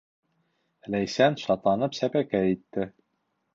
Ләйсән 0.95 1.37
шатланып 1.43 1.99
сәпәкәй 2.01 2.57
итте. 2.57 2.91